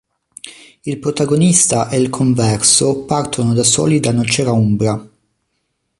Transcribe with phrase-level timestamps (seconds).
[0.83, 5.07] Il protagonista e il Converso partono da soli da Nocera Umbra.